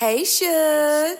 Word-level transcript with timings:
Hey, 0.00 0.24
Shug. 0.24 1.18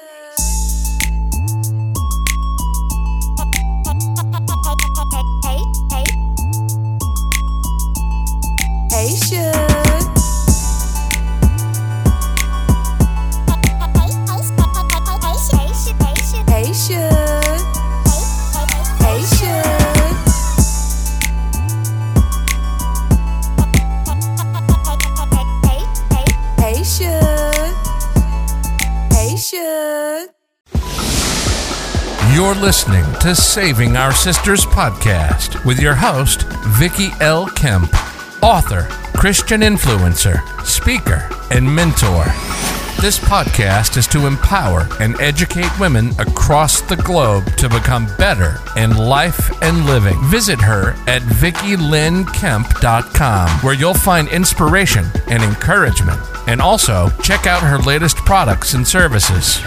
You're 32.50 32.58
listening 32.58 33.06
to 33.20 33.36
Saving 33.36 33.96
Our 33.96 34.12
Sisters 34.12 34.66
podcast 34.66 35.64
with 35.64 35.78
your 35.78 35.94
host, 35.94 36.42
Vicki 36.66 37.10
L. 37.20 37.46
Kemp, 37.46 37.94
author, 38.42 38.88
Christian 39.16 39.60
influencer, 39.60 40.42
speaker, 40.66 41.28
and 41.52 41.72
mentor. 41.72 42.24
This 43.00 43.20
podcast 43.20 43.96
is 43.96 44.08
to 44.08 44.26
empower 44.26 44.88
and 44.98 45.14
educate 45.20 45.70
women 45.78 46.10
across 46.18 46.80
the 46.80 46.96
globe 46.96 47.46
to 47.58 47.68
become 47.68 48.08
better 48.18 48.56
in 48.76 48.96
life 48.96 49.62
and 49.62 49.86
living. 49.86 50.20
Visit 50.24 50.60
her 50.60 50.96
at 51.06 51.22
VickiLynnKemp.com, 51.22 53.48
where 53.60 53.74
you'll 53.74 53.94
find 53.94 54.28
inspiration 54.28 55.06
and 55.28 55.44
encouragement. 55.44 56.20
And 56.48 56.60
also, 56.60 57.10
check 57.22 57.46
out 57.46 57.62
her 57.62 57.78
latest 57.78 58.16
products 58.16 58.74
and 58.74 58.88
services. 58.88 59.60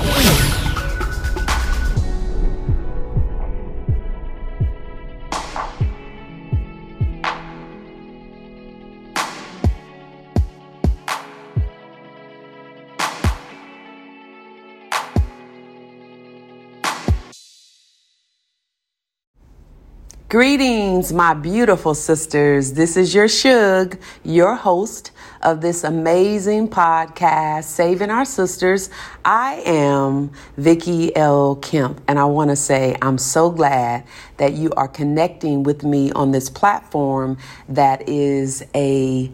Greetings, 20.33 21.13
my 21.13 21.35
beautiful 21.35 21.93
sisters. 21.93 22.73
This 22.73 22.97
is 22.97 23.13
your 23.13 23.27
Shug, 23.27 23.99
your 24.23 24.55
host 24.55 25.11
of 25.43 25.61
this 25.61 25.83
amazing 25.83 26.69
podcast, 26.69 27.65
Saving 27.65 28.09
Our 28.09 28.25
Sisters. 28.25 28.89
I 29.23 29.61
am 29.63 30.31
Vicki 30.57 31.15
L. 31.15 31.57
Kemp, 31.57 32.01
and 32.07 32.17
I 32.17 32.25
want 32.25 32.49
to 32.49 32.55
say 32.55 32.97
I'm 32.99 33.19
so 33.19 33.51
glad 33.51 34.05
that 34.37 34.53
you 34.53 34.71
are 34.71 34.87
connecting 34.87 35.61
with 35.61 35.83
me 35.83 36.11
on 36.13 36.31
this 36.31 36.49
platform 36.49 37.37
that 37.69 38.09
is 38.09 38.65
a 38.73 39.31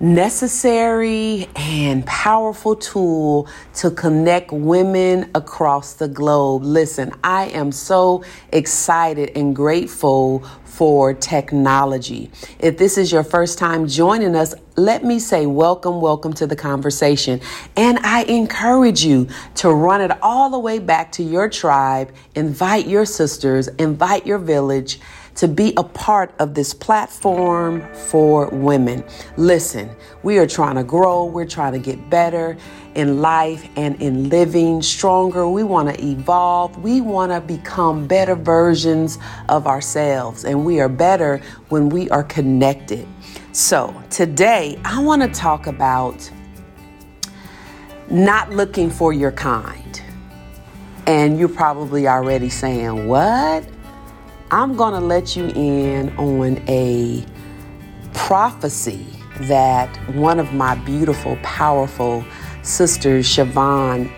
necessary 0.00 1.48
and 1.56 2.06
powerful 2.06 2.76
tool 2.76 3.48
to 3.74 3.90
connect 3.90 4.52
women 4.52 5.30
across 5.34 5.94
the 5.94 6.08
globe. 6.08 6.62
Listen, 6.62 7.12
I 7.24 7.46
am 7.46 7.72
so 7.72 8.22
excited 8.52 9.32
and 9.34 9.56
grateful 9.56 10.44
for 10.64 11.12
technology. 11.12 12.30
If 12.60 12.78
this 12.78 12.96
is 12.96 13.10
your 13.10 13.24
first 13.24 13.58
time 13.58 13.88
joining 13.88 14.36
us, 14.36 14.54
let 14.76 15.02
me 15.02 15.18
say 15.18 15.44
welcome, 15.44 16.00
welcome 16.00 16.32
to 16.34 16.46
the 16.46 16.54
conversation. 16.54 17.40
And 17.76 17.98
I 17.98 18.22
encourage 18.22 19.04
you 19.04 19.26
to 19.56 19.72
run 19.72 20.00
it 20.00 20.12
all 20.22 20.50
the 20.50 20.58
way 20.60 20.78
back 20.78 21.10
to 21.12 21.24
your 21.24 21.48
tribe, 21.48 22.14
invite 22.36 22.86
your 22.86 23.04
sisters, 23.04 23.66
invite 23.66 24.24
your 24.24 24.38
village 24.38 25.00
to 25.38 25.46
be 25.46 25.72
a 25.76 25.84
part 25.84 26.34
of 26.40 26.54
this 26.54 26.74
platform 26.74 27.80
for 27.94 28.48
women. 28.48 29.04
Listen, 29.36 29.88
we 30.24 30.36
are 30.38 30.48
trying 30.48 30.74
to 30.74 30.82
grow, 30.82 31.26
we're 31.26 31.46
trying 31.46 31.72
to 31.74 31.78
get 31.78 32.10
better 32.10 32.56
in 32.96 33.20
life 33.22 33.68
and 33.76 34.02
in 34.02 34.28
living 34.30 34.82
stronger. 34.82 35.48
We 35.48 35.62
want 35.62 35.94
to 35.94 36.04
evolve, 36.04 36.82
we 36.82 37.00
want 37.00 37.30
to 37.30 37.40
become 37.40 38.08
better 38.08 38.34
versions 38.34 39.18
of 39.48 39.68
ourselves, 39.68 40.44
and 40.44 40.64
we 40.64 40.80
are 40.80 40.88
better 40.88 41.40
when 41.68 41.88
we 41.88 42.10
are 42.10 42.24
connected. 42.24 43.06
So, 43.52 43.94
today 44.10 44.76
I 44.84 45.00
want 45.00 45.22
to 45.22 45.28
talk 45.28 45.68
about 45.68 46.28
not 48.10 48.50
looking 48.50 48.90
for 48.90 49.12
your 49.12 49.32
kind. 49.32 50.02
And 51.06 51.38
you're 51.38 51.48
probably 51.48 52.08
already 52.08 52.50
saying, 52.50 53.06
What? 53.06 53.64
I'm 54.50 54.76
going 54.76 54.94
to 54.94 55.00
let 55.00 55.36
you 55.36 55.48
in 55.48 56.08
on 56.16 56.56
a 56.68 57.22
prophecy 58.14 59.04
that 59.40 59.94
one 60.14 60.40
of 60.40 60.54
my 60.54 60.74
beautiful, 60.74 61.36
powerful 61.42 62.24
sisters, 62.62 63.26
Siobhan 63.26 64.10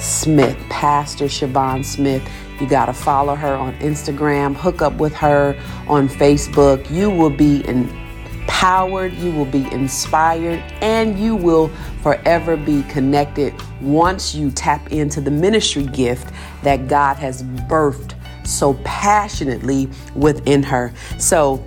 Smith, 0.00 0.56
Pastor 0.70 1.26
Siobhan 1.26 1.84
Smith, 1.84 2.26
you 2.58 2.66
got 2.66 2.86
to 2.86 2.94
follow 2.94 3.34
her 3.34 3.54
on 3.54 3.74
Instagram, 3.80 4.56
hook 4.56 4.80
up 4.80 4.94
with 4.94 5.12
her 5.12 5.54
on 5.88 6.08
Facebook. 6.08 6.90
You 6.90 7.10
will 7.10 7.28
be 7.28 7.62
empowered, 7.68 9.12
you 9.12 9.30
will 9.30 9.44
be 9.44 9.70
inspired, 9.72 10.60
and 10.80 11.18
you 11.18 11.36
will 11.36 11.68
forever 12.02 12.56
be 12.56 12.82
connected 12.84 13.52
once 13.82 14.34
you 14.34 14.50
tap 14.52 14.90
into 14.90 15.20
the 15.20 15.30
ministry 15.30 15.84
gift 15.84 16.32
that 16.62 16.88
God 16.88 17.18
has 17.18 17.42
birthed 17.42 18.15
so 18.46 18.74
passionately 18.84 19.88
within 20.14 20.62
her. 20.62 20.92
So, 21.18 21.64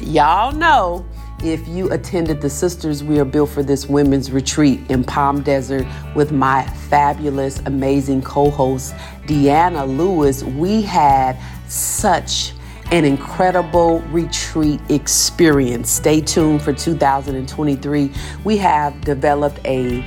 y'all 0.00 0.52
know 0.52 1.06
if 1.42 1.66
you 1.68 1.90
attended 1.90 2.40
the 2.40 2.50
Sisters 2.50 3.02
We 3.02 3.18
Are 3.18 3.24
Built 3.24 3.50
for 3.50 3.62
This 3.62 3.86
Women's 3.86 4.30
Retreat 4.30 4.80
in 4.90 5.04
Palm 5.04 5.42
Desert 5.42 5.86
with 6.14 6.32
my 6.32 6.66
fabulous, 6.66 7.60
amazing 7.60 8.22
co 8.22 8.50
host, 8.50 8.94
Deanna 9.26 9.86
Lewis, 9.86 10.42
we 10.42 10.82
had 10.82 11.38
such 11.66 12.52
an 12.92 13.04
incredible 13.04 14.00
retreat 14.10 14.80
experience. 14.90 15.90
Stay 15.90 16.20
tuned 16.20 16.60
for 16.60 16.72
2023. 16.72 18.12
We 18.44 18.56
have 18.58 19.00
developed 19.00 19.60
a 19.64 20.04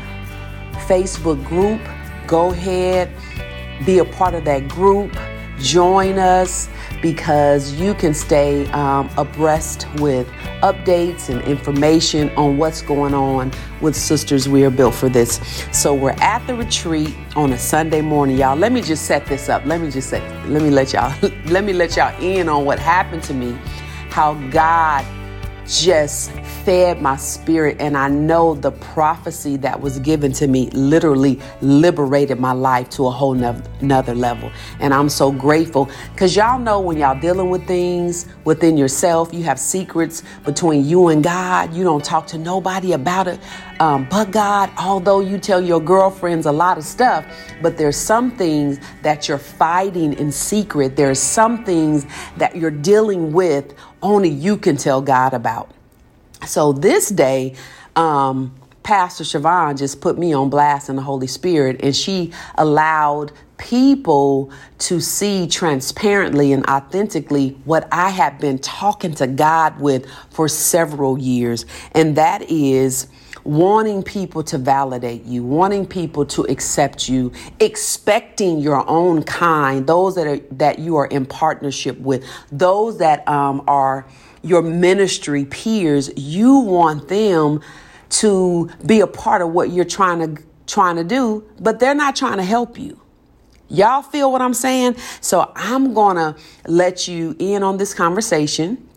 Facebook 0.86 1.44
group. 1.46 1.82
Go 2.28 2.52
ahead, 2.52 3.12
be 3.86 4.00
a 4.00 4.06
part 4.06 4.34
of 4.34 4.46
that 4.46 4.68
group 4.68 5.16
join 5.60 6.18
us 6.18 6.70
because 7.02 7.74
you 7.74 7.94
can 7.94 8.14
stay 8.14 8.66
um, 8.68 9.10
abreast 9.18 9.88
with 9.96 10.28
updates 10.62 11.30
and 11.30 11.42
information 11.44 12.30
on 12.32 12.58
what's 12.58 12.82
going 12.82 13.14
on 13.14 13.52
with 13.82 13.96
Sisters 13.96 14.48
We 14.48 14.64
Are 14.64 14.70
Built 14.70 14.96
for 14.96 15.10
This. 15.10 15.40
So 15.72 15.94
we're 15.94 16.16
at 16.20 16.46
the 16.48 16.56
retreat 16.56 17.14
on 17.36 17.52
a 17.54 17.58
Sunday 17.58 18.02
morning, 18.02 18.38
y'all. 18.38 18.56
Let 18.56 18.72
me 18.72 18.82
just 18.82 19.06
set 19.06 19.26
this 19.26 19.50
up. 19.50 19.66
Let 19.66 19.82
me 19.82 19.92
just 19.92 20.10
say, 20.10 20.22
let 20.48 20.62
me 20.62 20.70
let 20.70 20.94
y'all 20.94 21.14
let 21.46 21.64
me 21.64 21.74
let 21.74 21.96
y'all 21.98 22.18
in 22.22 22.50
on 22.50 22.66
what 22.66 22.80
happened 22.80 23.24
to 23.24 23.34
me, 23.34 23.58
how 24.10 24.36
God 24.50 25.06
just 25.68 26.32
fed 26.64 27.02
my 27.02 27.16
spirit 27.16 27.78
and 27.80 27.98
I 27.98 28.08
know 28.10 28.56
the 28.56 28.72
prophecy 28.72 29.58
that 29.58 29.80
was 29.80 30.00
given 30.00 30.32
to 30.34 30.48
me 30.48 30.70
literally 30.72 31.40
liberated 31.62 32.40
my 32.40 32.52
life 32.52 32.90
to 32.92 33.08
a 33.08 33.12
whole 33.12 33.34
nother 33.34 34.16
level. 34.16 34.52
And 34.80 34.94
I'm 34.94 35.10
so 35.10 35.32
grateful 35.32 35.90
because 36.12 36.36
y'all 36.36 36.60
know 36.60 36.80
when 36.80 36.98
y'all 36.98 37.20
dealing 37.20 37.50
with 37.50 37.66
things 37.68 38.28
within 38.44 38.78
yourself, 38.78 39.34
you 39.34 39.44
have 39.44 39.60
secrets 39.60 40.24
between 40.46 40.86
you 40.86 41.08
and 41.10 41.24
God. 41.24 41.74
You 41.74 41.84
don't 41.84 42.04
talk 42.04 42.28
to 42.28 42.38
nobody 42.38 42.94
about 42.94 43.28
it 43.28 43.40
um, 43.80 44.08
but 44.10 44.32
God, 44.32 44.72
although 44.78 45.20
you 45.20 45.38
tell 45.38 45.62
your 45.62 45.82
girlfriends 45.82 46.46
a 46.46 46.52
lot 46.52 46.78
of 46.78 46.86
stuff, 46.86 47.26
but 47.62 47.78
there's 47.78 47.98
some 47.98 48.32
things 48.32 48.80
that 49.02 49.28
you're 49.28 49.38
fighting 49.38 50.14
in 50.14 50.32
secret. 50.32 50.96
There's 50.96 51.20
some 51.20 51.66
things 51.66 52.06
that 52.38 52.56
you're 52.56 52.72
dealing 52.72 53.34
with 53.34 53.74
only 54.04 54.30
you 54.30 54.58
can 54.58 54.78
tell 54.78 55.02
God 55.02 55.34
about. 55.34 55.72
So 56.46 56.74
this 56.74 57.10
day, 57.10 57.56
um, 57.96 58.54
Pastor 58.84 59.24
Siobhan 59.24 59.78
just 59.78 60.02
put 60.02 60.18
me 60.18 60.34
on 60.34 60.50
blast 60.50 60.90
in 60.90 60.98
the 60.98 61.02
Holy 61.02 61.28
Spirit, 61.28 61.80
and 61.82 61.96
she 61.96 62.34
allowed 62.56 63.32
people 63.58 64.52
to 64.78 65.00
see 65.00 65.48
transparently 65.48 66.52
and 66.52 66.66
authentically 66.66 67.58
what 67.64 67.88
I 67.94 68.10
have 68.10 68.40
been 68.40 68.60
talking 68.60 69.16
to 69.16 69.28
God 69.28 69.80
with 69.80 70.06
for 70.32 70.50
several 70.50 71.18
years, 71.18 71.66
and 71.94 72.18
that 72.18 72.42
is 72.52 73.08
wanting 73.44 74.04
people 74.04 74.44
to 74.44 74.58
validate 74.58 75.24
you, 75.26 75.44
wanting 75.44 75.86
people 75.86 76.26
to 76.26 76.44
accept 76.44 77.10
you, 77.10 77.32
expecting 77.60 78.60
your 78.60 78.88
own 78.90 79.24
kind, 79.24 79.86
those 79.88 80.16
that 80.16 80.28
are 80.28 80.38
that 80.52 80.80
you 80.80 80.96
are 80.96 81.08
in 81.08 81.26
partnership 81.26 82.00
with, 82.00 82.24
those 82.52 82.98
that 83.00 83.28
um, 83.28 83.64
are 83.68 84.06
your 84.42 84.62
ministry 84.62 85.46
peers, 85.46 86.12
you 86.16 86.60
want 86.60 87.08
them 87.08 87.62
to 88.10 88.70
be 88.86 89.00
a 89.00 89.08
part 89.08 89.42
of 89.42 89.50
what 89.50 89.72
you're 89.72 89.86
trying 89.86 90.36
to 90.36 90.44
trying 90.68 90.96
to 90.96 91.04
do, 91.04 91.44
but 91.60 91.80
they're 91.80 91.96
not 91.96 92.16
trying 92.16 92.38
to 92.38 92.44
help 92.44 92.78
you. 92.78 93.00
Y'all 93.70 94.02
feel 94.02 94.32
what 94.32 94.42
I'm 94.42 94.54
saying? 94.54 94.96
So 95.20 95.52
I'm 95.56 95.94
going 95.94 96.18
to 96.18 96.36
let 96.68 97.08
you 97.08 97.36
in 97.40 97.64
on 97.64 97.78
this 97.78 97.94
conversation. 97.94 98.88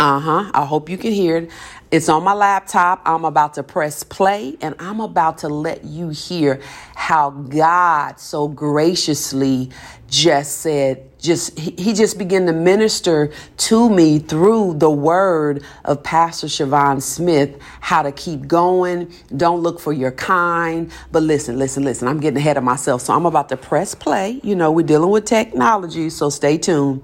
Uh 0.00 0.20
huh. 0.20 0.50
I 0.54 0.64
hope 0.66 0.88
you 0.90 0.98
can 0.98 1.12
hear 1.12 1.38
it. 1.38 1.50
It's 1.90 2.08
on 2.08 2.24
my 2.24 2.34
laptop. 2.34 3.02
I'm 3.06 3.24
about 3.24 3.54
to 3.54 3.62
press 3.62 4.02
play 4.04 4.56
and 4.60 4.74
I'm 4.78 5.00
about 5.00 5.38
to 5.38 5.48
let 5.48 5.84
you 5.84 6.10
hear 6.10 6.60
how 6.94 7.30
God 7.30 8.20
so 8.20 8.48
graciously 8.48 9.70
just 10.08 10.58
said, 10.60 11.11
just 11.22 11.56
he 11.58 11.94
just 11.94 12.18
began 12.18 12.46
to 12.46 12.52
minister 12.52 13.32
to 13.56 13.88
me 13.88 14.18
through 14.18 14.74
the 14.74 14.90
word 14.90 15.62
of 15.84 16.02
Pastor 16.02 16.48
Siobhan 16.48 17.00
Smith 17.00 17.56
how 17.80 18.02
to 18.02 18.10
keep 18.10 18.48
going. 18.48 19.12
Don't 19.36 19.62
look 19.62 19.78
for 19.80 19.92
your 19.92 20.10
kind. 20.10 20.90
But 21.12 21.22
listen, 21.22 21.58
listen, 21.58 21.84
listen. 21.84 22.08
I'm 22.08 22.18
getting 22.18 22.38
ahead 22.38 22.56
of 22.56 22.64
myself. 22.64 23.02
So 23.02 23.14
I'm 23.14 23.24
about 23.24 23.48
to 23.50 23.56
press 23.56 23.94
play. 23.94 24.40
You 24.42 24.56
know, 24.56 24.72
we're 24.72 24.84
dealing 24.84 25.10
with 25.10 25.24
technology, 25.24 26.10
so 26.10 26.28
stay 26.28 26.58
tuned 26.58 27.02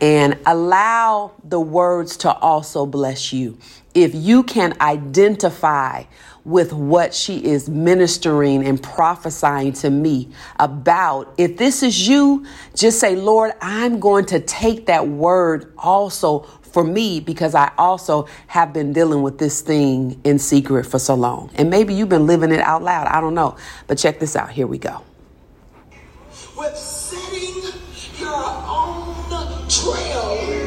and 0.00 0.38
allow 0.46 1.32
the 1.42 1.60
words 1.60 2.16
to 2.18 2.32
also 2.32 2.86
bless 2.86 3.32
you. 3.32 3.58
If 3.94 4.14
you 4.14 4.42
can 4.42 4.76
identify 4.80 6.04
with 6.46 6.72
what 6.72 7.12
she 7.12 7.44
is 7.44 7.68
ministering 7.68 8.64
and 8.64 8.80
prophesying 8.80 9.72
to 9.72 9.90
me 9.90 10.28
about. 10.60 11.34
If 11.36 11.56
this 11.56 11.82
is 11.82 12.06
you, 12.06 12.46
just 12.72 13.00
say, 13.00 13.16
Lord, 13.16 13.52
I'm 13.60 13.98
going 13.98 14.26
to 14.26 14.38
take 14.38 14.86
that 14.86 15.08
word 15.08 15.72
also 15.76 16.40
for 16.62 16.84
me 16.84 17.18
because 17.18 17.56
I 17.56 17.72
also 17.76 18.28
have 18.46 18.72
been 18.72 18.92
dealing 18.92 19.22
with 19.22 19.38
this 19.38 19.60
thing 19.60 20.20
in 20.22 20.38
secret 20.38 20.86
for 20.86 21.00
so 21.00 21.16
long. 21.16 21.50
And 21.56 21.68
maybe 21.68 21.94
you've 21.94 22.08
been 22.08 22.28
living 22.28 22.52
it 22.52 22.60
out 22.60 22.80
loud. 22.80 23.08
I 23.08 23.20
don't 23.20 23.34
know. 23.34 23.56
But 23.88 23.98
check 23.98 24.20
this 24.20 24.36
out. 24.36 24.50
Here 24.50 24.68
we 24.68 24.78
go. 24.78 25.02
With 26.56 26.76
setting 26.76 27.72
your 28.20 28.44
own 28.68 29.68
trail 29.68 30.65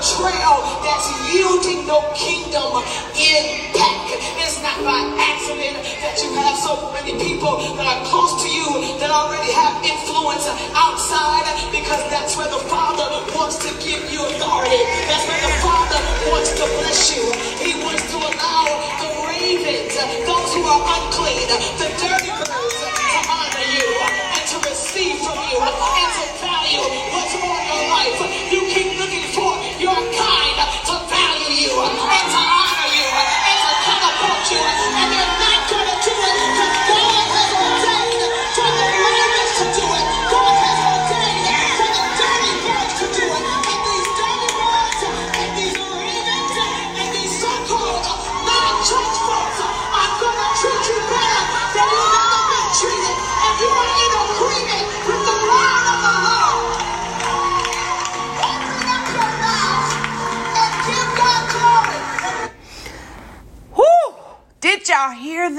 trail 0.00 0.64
that's 0.80 1.08
yielding 1.28 1.84
no 1.84 2.00
kingdom 2.16 2.80
impact. 3.12 4.16
It's 4.40 4.56
not 4.64 4.80
by 4.80 5.00
accident 5.20 5.76
that 6.00 6.16
you 6.24 6.32
have 6.40 6.56
so 6.56 6.88
many 6.96 7.12
people 7.20 7.60
that 7.76 7.84
are 7.84 8.02
close 8.08 8.40
to 8.40 8.48
you 8.48 8.96
that 8.96 9.12
already 9.12 9.52
have 9.52 9.76
influence 9.84 10.48
outside 10.72 11.44
because 11.68 12.00
that's 12.08 12.32
where 12.40 12.48
the 12.48 12.64
Father 12.72 13.04
wants 13.36 13.60
to 13.60 13.70
give 13.84 14.00
you 14.08 14.24
authority. 14.24 14.80
That's 15.04 15.26
where 15.28 15.42
the 15.44 15.54
Father 15.60 16.00
wants 16.32 16.50
to 16.56 16.64
bless 16.80 17.12
you. 17.12 17.24
He 17.60 17.76
wants 17.84 18.04
to 18.08 18.16
allow 18.16 18.64
the 19.04 19.10
ravens, 19.28 19.92
those 20.24 20.50
who 20.56 20.64
are 20.64 20.82
unclean, 20.96 21.44
the 21.76 21.89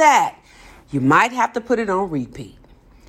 that? 0.01 0.35
You 0.91 0.99
might 0.99 1.31
have 1.31 1.53
to 1.53 1.61
put 1.61 1.79
it 1.79 1.89
on 1.89 2.09
repeat. 2.09 2.57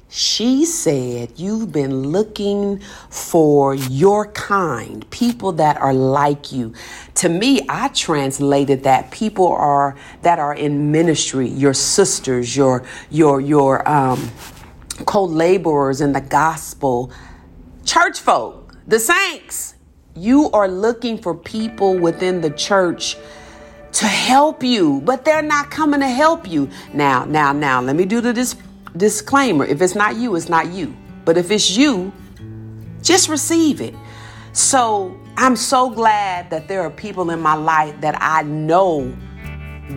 She 0.09 0.67
said, 0.67 1.33
You've 1.37 1.73
been 1.73 2.09
looking 2.09 2.81
for 3.09 3.75
your 3.75 4.31
kind, 4.33 5.09
people 5.11 5.53
that 5.53 5.79
are 5.79 5.95
like 5.95 6.53
you. 6.53 6.75
To 7.15 7.31
me, 7.31 7.63
I 7.67 7.89
translated 7.89 8.83
that 8.85 9.11
people 9.11 9.49
are 9.49 9.97
that 10.21 10.39
are 10.39 10.55
in 10.55 10.93
ministry, 10.93 11.49
your 11.49 11.73
sisters, 11.73 12.55
your 12.55 12.85
your 13.11 13.41
your 13.41 13.89
um 13.89 14.31
co-laborers 15.07 16.03
in 16.03 16.13
the 16.13 16.21
gospel, 16.21 17.11
church 17.87 18.21
folk, 18.21 18.77
the 18.87 19.01
saints. 19.01 19.77
You 20.15 20.51
are 20.51 20.69
looking 20.69 21.17
for 21.17 21.35
people 21.35 21.99
within 21.99 22.43
the 22.43 22.51
church 22.51 23.17
to 23.93 24.07
help 24.07 24.63
you, 24.63 25.01
but 25.03 25.25
they're 25.25 25.43
not 25.43 25.71
coming 25.71 26.01
to 26.01 26.09
help 26.09 26.49
you. 26.49 26.69
Now, 26.95 27.25
now, 27.25 27.53
now, 27.53 27.81
let 27.81 27.95
me 27.95 28.05
do 28.05 28.21
the 28.21 28.33
dis- 28.33 28.57
disclaimer. 28.97 29.65
If 29.65 29.83
it's 29.83 29.95
not 29.95 30.17
you, 30.17 30.35
it's 30.35 30.49
not 30.49 30.73
you. 30.73 30.97
But 31.25 31.37
if 31.37 31.51
it's 31.51 31.77
you, 31.77 32.13
just 33.03 33.29
receive 33.29 33.81
it. 33.81 33.95
So 34.53 35.19
I'm 35.37 35.57
so 35.57 35.91
glad 35.91 36.51
that 36.51 36.69
there 36.69 36.83
are 36.83 36.91
people 36.91 37.31
in 37.31 37.41
my 37.41 37.55
life 37.55 38.01
that 38.01 38.17
I 38.21 38.43
know 38.43 39.15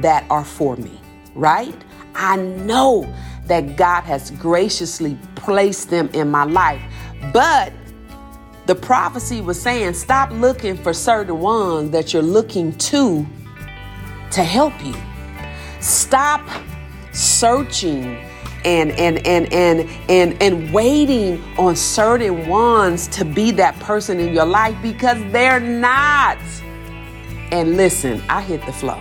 that 0.01 0.25
are 0.30 0.45
for 0.45 0.75
me, 0.75 1.00
right? 1.33 1.75
I 2.15 2.38
know 2.38 3.13
that 3.45 3.77
God 3.77 4.01
has 4.01 4.31
graciously 4.31 5.18
placed 5.36 5.89
them 5.89 6.09
in 6.13 6.30
my 6.30 6.44
life. 6.44 6.81
But 7.31 7.71
the 8.65 8.75
prophecy 8.75 9.41
was 9.41 9.62
saying, 9.62 9.94
stop 9.94 10.31
looking 10.31 10.75
for 10.75 10.94
certain 10.94 11.39
ones 11.39 11.91
that 11.91 12.13
you're 12.13 12.24
looking 12.24 12.74
to 12.77 13.25
to 14.31 14.44
help 14.44 14.74
you. 14.83 14.95
Stop 15.80 16.42
searching 17.12 18.18
and 18.66 18.92
and 18.94 19.25
and 19.25 19.51
and 19.54 19.89
and 20.10 20.42
and 20.42 20.74
waiting 20.74 21.42
on 21.57 21.75
certain 21.75 22.48
ones 22.48 23.07
to 23.10 23.24
be 23.24 23.51
that 23.51 23.80
person 23.80 24.19
in 24.19 24.33
your 24.33 24.45
life 24.45 24.75
because 24.81 25.18
they're 25.31 25.60
not. 25.60 26.39
And 27.51 27.77
listen, 27.77 28.22
I 28.27 28.42
hit 28.42 28.66
the 28.66 28.74
floor. 28.74 29.00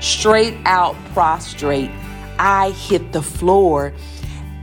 Straight 0.00 0.56
out 0.64 0.96
prostrate. 1.14 1.90
I 2.38 2.70
hit 2.70 3.12
the 3.12 3.22
floor, 3.22 3.92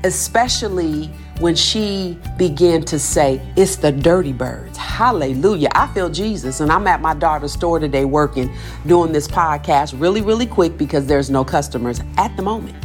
especially 0.03 1.09
when 1.39 1.55
she 1.55 2.17
began 2.37 2.83
to 2.83 2.99
say, 2.99 3.41
It's 3.55 3.75
the 3.75 3.91
dirty 3.91 4.33
birds. 4.33 4.77
Hallelujah. 4.77 5.69
I 5.73 5.87
feel 5.87 6.09
Jesus. 6.09 6.59
And 6.59 6.71
I'm 6.71 6.87
at 6.87 7.01
my 7.01 7.13
daughter's 7.13 7.53
store 7.53 7.79
today 7.79 8.05
working, 8.05 8.53
doing 8.85 9.11
this 9.11 9.27
podcast 9.27 9.99
really, 9.99 10.21
really 10.21 10.45
quick 10.45 10.77
because 10.77 11.05
there's 11.05 11.29
no 11.29 11.43
customers 11.43 12.01
at 12.17 12.35
the 12.37 12.43
moment. 12.43 12.75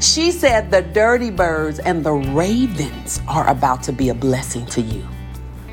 She 0.00 0.30
said, 0.30 0.70
The 0.70 0.82
dirty 0.82 1.30
birds 1.30 1.78
and 1.78 2.04
the 2.04 2.12
ravens 2.12 3.20
are 3.26 3.48
about 3.48 3.82
to 3.84 3.92
be 3.92 4.10
a 4.10 4.14
blessing 4.14 4.66
to 4.66 4.82
you. 4.82 5.06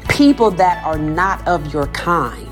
People 0.08 0.52
that 0.52 0.84
are 0.86 0.98
not 0.98 1.46
of 1.48 1.74
your 1.74 1.88
kind, 1.88 2.48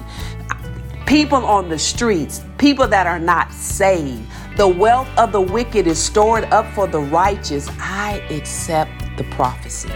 people 1.06 1.46
on 1.46 1.70
the 1.70 1.79
streets, 1.79 2.44
people 2.58 2.88
that 2.88 3.08
are 3.08 3.20
not 3.20 3.51
saved. 3.53 4.22
The 4.60 4.68
wealth 4.68 5.08
of 5.18 5.32
the 5.32 5.39
wicked 5.39 5.88
is 5.88 5.98
stored 5.98 6.44
up 6.51 6.70
for 6.74 6.86
the 6.86 7.00
righteous. 7.00 7.70
I 7.80 8.22
accept 8.30 8.92
the 9.16 9.24
prophecy. 9.24 9.89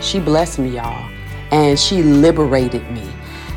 She 0.00 0.18
blessed 0.18 0.58
me, 0.58 0.70
y'all, 0.70 1.08
and 1.52 1.78
she 1.78 2.02
liberated 2.02 2.90
me 2.90 3.08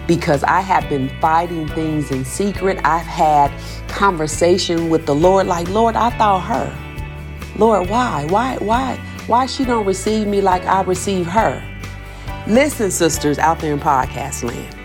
because 0.05 0.43
I 0.43 0.61
have 0.61 0.87
been 0.89 1.09
fighting 1.19 1.67
things 1.69 2.11
in 2.11 2.23
secret. 2.23 2.79
I've 2.83 3.07
had 3.07 3.51
conversation 3.89 4.91
with 4.91 5.07
the 5.07 5.15
Lord 5.15 5.47
like, 5.47 5.67
Lord, 5.69 5.95
I 5.95 6.11
thought 6.11 6.41
her. 6.41 7.57
Lord, 7.57 7.89
why? 7.89 8.27
Why 8.29 8.57
why 8.57 8.97
why 9.25 9.47
she 9.47 9.65
don't 9.65 9.87
receive 9.87 10.27
me 10.27 10.39
like 10.39 10.63
I 10.65 10.83
receive 10.83 11.25
her? 11.25 11.63
Listen, 12.45 12.91
sisters 12.91 13.39
out 13.39 13.57
there 13.57 13.73
in 13.73 13.79
podcast 13.79 14.43
land. 14.43 14.75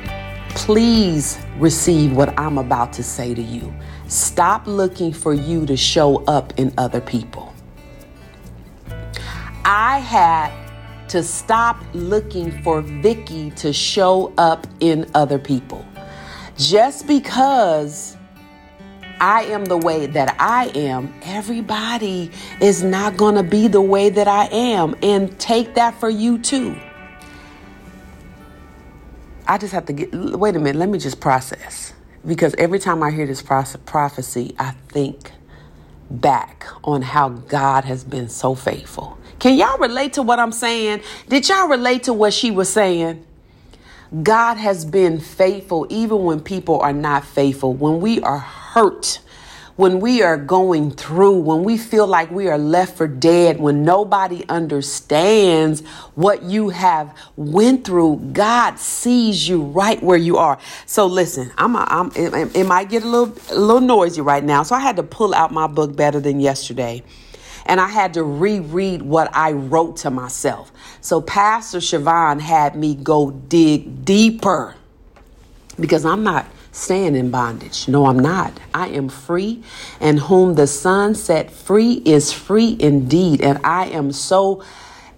Please 0.54 1.38
receive 1.58 2.16
what 2.16 2.32
I'm 2.40 2.56
about 2.56 2.94
to 2.94 3.02
say 3.02 3.34
to 3.34 3.42
you. 3.42 3.74
Stop 4.08 4.66
looking 4.66 5.12
for 5.12 5.34
you 5.34 5.66
to 5.66 5.76
show 5.76 6.22
up 6.24 6.52
in 6.58 6.72
other 6.78 7.00
people. 7.00 7.52
I 9.64 9.98
had 9.98 10.52
to 11.08 11.22
stop 11.24 11.82
looking 11.92 12.62
for 12.62 12.82
Vicki 12.82 13.50
to 13.52 13.72
show 13.72 14.32
up 14.38 14.66
in 14.78 15.10
other 15.14 15.38
people. 15.40 15.84
Just 16.56 17.06
because 17.08 18.16
I 19.20 19.44
am 19.44 19.64
the 19.64 19.76
way 19.76 20.06
that 20.06 20.36
I 20.38 20.66
am, 20.76 21.12
everybody 21.22 22.30
is 22.60 22.84
not 22.84 23.16
going 23.16 23.34
to 23.34 23.42
be 23.42 23.66
the 23.66 23.80
way 23.80 24.08
that 24.08 24.28
I 24.28 24.46
am. 24.46 24.94
And 25.02 25.36
take 25.40 25.74
that 25.74 25.98
for 25.98 26.08
you 26.08 26.38
too. 26.38 26.76
I 29.48 29.58
just 29.58 29.72
have 29.72 29.86
to 29.86 29.92
get, 29.92 30.12
wait 30.12 30.54
a 30.54 30.58
minute, 30.58 30.76
let 30.76 30.88
me 30.88 30.98
just 30.98 31.20
process. 31.20 31.92
Because 32.26 32.54
every 32.56 32.78
time 32.78 33.02
I 33.02 33.10
hear 33.10 33.26
this 33.26 33.42
prophecy, 33.42 34.54
I 34.58 34.72
think 34.88 35.32
back 36.10 36.66
on 36.84 37.02
how 37.02 37.28
God 37.28 37.84
has 37.84 38.04
been 38.04 38.28
so 38.28 38.54
faithful. 38.54 39.18
Can 39.38 39.56
y'all 39.56 39.78
relate 39.78 40.14
to 40.14 40.22
what 40.22 40.38
I'm 40.38 40.52
saying? 40.52 41.02
Did 41.28 41.48
y'all 41.48 41.68
relate 41.68 42.04
to 42.04 42.12
what 42.12 42.32
she 42.32 42.50
was 42.50 42.72
saying? 42.72 43.24
God 44.22 44.54
has 44.54 44.84
been 44.84 45.20
faithful 45.20 45.86
even 45.90 46.24
when 46.24 46.40
people 46.40 46.80
are 46.80 46.92
not 46.92 47.24
faithful, 47.24 47.74
when 47.74 48.00
we 48.00 48.20
are 48.20 48.38
hurt 48.38 49.18
when 49.76 50.00
we 50.00 50.22
are 50.22 50.38
going 50.38 50.90
through, 50.90 51.38
when 51.40 51.62
we 51.62 51.76
feel 51.76 52.06
like 52.06 52.30
we 52.30 52.48
are 52.48 52.56
left 52.56 52.96
for 52.96 53.06
dead, 53.06 53.60
when 53.60 53.84
nobody 53.84 54.42
understands 54.48 55.86
what 56.14 56.42
you 56.42 56.70
have 56.70 57.14
went 57.36 57.84
through, 57.84 58.16
God 58.32 58.78
sees 58.78 59.46
you 59.46 59.62
right 59.62 60.02
where 60.02 60.16
you 60.16 60.38
are. 60.38 60.58
So 60.86 61.06
listen, 61.06 61.52
I'm, 61.58 61.76
a, 61.76 61.86
I'm 61.88 62.10
it, 62.16 62.56
it 62.56 62.64
might 62.64 62.88
get 62.88 63.04
a 63.04 63.08
little 63.08 63.36
a 63.50 63.60
little 63.60 63.82
noisy 63.82 64.22
right 64.22 64.42
now. 64.42 64.62
So 64.62 64.74
I 64.74 64.80
had 64.80 64.96
to 64.96 65.02
pull 65.02 65.34
out 65.34 65.52
my 65.52 65.66
book 65.66 65.94
better 65.94 66.20
than 66.20 66.40
yesterday. 66.40 67.02
And 67.66 67.80
I 67.80 67.88
had 67.88 68.14
to 68.14 68.22
reread 68.22 69.02
what 69.02 69.28
I 69.34 69.52
wrote 69.52 69.96
to 69.98 70.10
myself. 70.10 70.70
So 71.00 71.20
Pastor 71.20 71.78
Siobhan 71.78 72.40
had 72.40 72.76
me 72.76 72.94
go 72.94 73.32
dig 73.32 74.04
deeper 74.04 74.76
because 75.78 76.04
I'm 76.04 76.22
not 76.22 76.46
staying 76.76 77.16
in 77.16 77.30
bondage. 77.30 77.88
No, 77.88 78.06
I'm 78.06 78.18
not. 78.18 78.60
I 78.74 78.88
am 78.88 79.08
free, 79.08 79.62
and 80.00 80.20
whom 80.20 80.54
the 80.54 80.66
Son 80.66 81.14
set 81.14 81.50
free 81.50 81.94
is 82.04 82.32
free 82.32 82.76
indeed. 82.78 83.40
And 83.40 83.58
I 83.64 83.86
am 83.86 84.12
so 84.12 84.62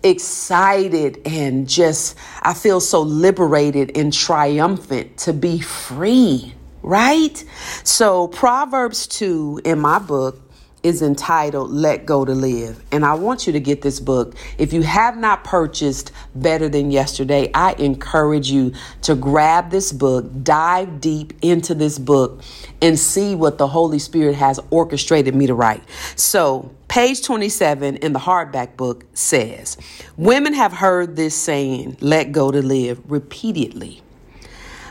excited 0.03 1.21
and 1.27 1.69
just, 1.69 2.17
I 2.43 2.55
feel 2.55 2.81
so 2.81 3.03
liberated 3.03 3.97
and 3.97 4.13
triumphant 4.13 5.19
to 5.19 5.33
be 5.33 5.59
free, 5.61 6.55
right? 6.83 7.45
So, 7.83 8.29
Proverbs 8.29 9.09
2 9.09 9.63
in 9.65 9.81
my 9.81 9.99
book 9.99 10.48
is 10.89 11.03
entitled 11.03 11.71
Let 11.71 12.07
Go 12.07 12.25
to 12.25 12.33
Live. 12.33 12.83
And 12.91 13.05
I 13.05 13.15
want 13.15 13.47
you 13.47 13.53
to 13.53 13.61
get 13.61 13.83
this 13.83 14.01
book. 14.01 14.35
If 14.57 14.73
you 14.73 14.83
have 14.83 15.19
not 15.19 15.45
purchased 15.45 16.11
Better 16.35 16.69
Than 16.69 16.91
Yesterday, 16.91 17.51
I 17.53 17.75
encourage 17.75 18.51
you 18.51 18.73
to 19.03 19.15
grab 19.15 19.71
this 19.71 19.93
book, 19.93 20.27
dive 20.43 21.01
deep 21.01 21.35
into 21.43 21.75
this 21.75 21.99
book, 21.99 22.43
and 22.81 22.99
see 22.99 23.35
what 23.35 23.59
the 23.59 23.67
Holy 23.67 23.99
Spirit 23.99 24.35
has 24.37 24.59
orchestrated 24.71 25.35
me 25.35 25.47
to 25.47 25.55
write. 25.55 25.83
So, 26.17 26.75
page 26.89 27.23
27 27.23 27.99
in 27.99 28.15
the 28.15 28.19
hardback 28.19 28.77
book 28.79 29.05
says 29.13 29.77
Women 30.17 30.55
have 30.55 30.73
heard 30.73 31.17
this 31.17 31.35
saying, 31.35 31.99
Let 32.01 32.33
go 32.33 32.51
to 32.51 32.63
live, 32.63 32.99
repeatedly. 33.11 34.01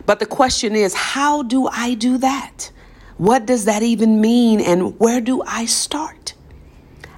But 0.06 0.20
the 0.20 0.26
question 0.28 0.76
is, 0.76 0.94
how 0.94 1.44
do 1.44 1.68
I 1.68 1.96
do 1.96 2.18
that? 2.20 2.72
What 3.18 3.46
does 3.46 3.66
that 3.66 3.82
even 3.84 4.22
mean? 4.22 4.62
And 4.62 5.00
where 5.00 5.22
do 5.22 5.42
I 5.42 5.66
start? 5.66 6.34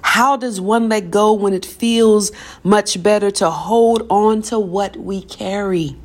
How 0.02 0.36
does 0.36 0.60
one 0.60 0.88
let 0.88 1.10
go 1.10 1.32
when 1.32 1.52
it 1.52 1.64
feels 1.66 2.32
much 2.64 3.02
better 3.02 3.30
to 3.32 3.50
hold 3.50 4.06
on 4.10 4.42
to 4.42 4.58
what 4.58 4.96
we 4.96 5.22
carry? 5.22 5.96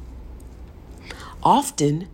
Often, 1.41 2.09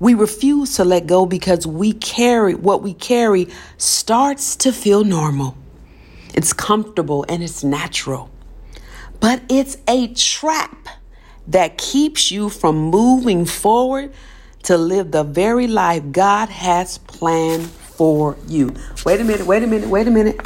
we 0.00 0.14
refuse 0.14 0.76
to 0.76 0.84
let 0.84 1.06
go 1.06 1.26
because 1.26 1.66
we 1.66 1.92
carry 1.92 2.54
what 2.54 2.82
we 2.82 2.94
carry 2.94 3.48
starts 3.76 4.56
to 4.56 4.72
feel 4.72 5.04
normal. 5.04 5.56
It's 6.34 6.52
comfortable 6.52 7.26
and 7.28 7.42
it's 7.42 7.62
natural. 7.62 8.30
But 9.20 9.42
it's 9.48 9.76
a 9.86 10.08
trap 10.14 10.88
that 11.48 11.76
keeps 11.78 12.30
you 12.30 12.48
from 12.48 12.76
moving 12.76 13.44
forward 13.44 14.12
to 14.68 14.76
live 14.76 15.12
the 15.12 15.24
very 15.24 15.66
life 15.66 16.02
God 16.12 16.50
has 16.50 16.98
planned 16.98 17.64
for 17.70 18.36
you. 18.46 18.74
Wait 19.06 19.18
a 19.18 19.24
minute, 19.24 19.46
wait 19.46 19.62
a 19.62 19.66
minute, 19.66 19.88
wait 19.88 20.06
a 20.06 20.10
minute. 20.10 20.38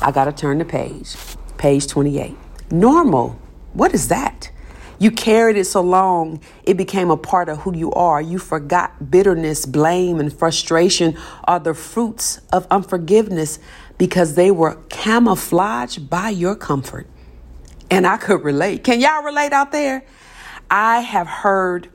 I 0.00 0.10
got 0.10 0.24
to 0.24 0.32
turn 0.32 0.56
the 0.56 0.64
page. 0.64 1.14
Page 1.58 1.86
28. 1.86 2.34
Normal. 2.70 3.38
What 3.74 3.92
is 3.92 4.08
that? 4.08 4.50
You 4.98 5.10
carried 5.10 5.58
it 5.58 5.66
so 5.66 5.82
long, 5.82 6.40
it 6.62 6.78
became 6.78 7.10
a 7.10 7.16
part 7.18 7.50
of 7.50 7.58
who 7.58 7.76
you 7.76 7.92
are. 7.92 8.22
You 8.22 8.38
forgot 8.38 9.10
bitterness, 9.10 9.66
blame, 9.66 10.18
and 10.18 10.32
frustration 10.32 11.14
are 11.44 11.60
the 11.60 11.74
fruits 11.74 12.40
of 12.54 12.66
unforgiveness 12.70 13.58
because 13.98 14.34
they 14.34 14.50
were 14.50 14.76
camouflaged 14.88 16.08
by 16.08 16.30
your 16.30 16.56
comfort. 16.56 17.06
And 17.90 18.06
I 18.06 18.16
could 18.16 18.42
relate. 18.44 18.82
Can 18.82 18.98
y'all 18.98 19.22
relate 19.22 19.52
out 19.52 19.72
there? 19.72 20.06
I 20.70 21.00
have 21.00 21.26
heard 21.26 21.90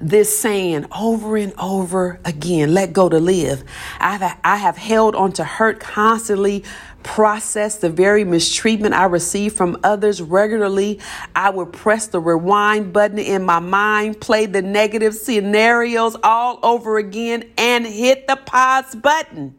this 0.00 0.36
saying 0.36 0.86
over 0.98 1.36
and 1.36 1.52
over 1.58 2.18
again 2.24 2.72
let 2.72 2.92
go 2.92 3.08
to 3.08 3.18
live. 3.18 3.62
I've, 3.98 4.22
I 4.42 4.56
have 4.56 4.78
held 4.78 5.14
on 5.14 5.32
to 5.32 5.44
hurt 5.44 5.78
constantly, 5.78 6.64
processed 7.02 7.82
the 7.82 7.90
very 7.90 8.24
mistreatment 8.24 8.94
I 8.94 9.04
received 9.04 9.56
from 9.56 9.78
others 9.84 10.22
regularly. 10.22 11.00
I 11.36 11.50
would 11.50 11.72
press 11.72 12.06
the 12.06 12.20
rewind 12.20 12.92
button 12.92 13.18
in 13.18 13.44
my 13.44 13.58
mind, 13.58 14.20
play 14.20 14.46
the 14.46 14.62
negative 14.62 15.14
scenarios 15.14 16.16
all 16.22 16.58
over 16.62 16.96
again, 16.96 17.50
and 17.58 17.86
hit 17.86 18.26
the 18.26 18.36
pause 18.36 18.94
button. 18.94 19.54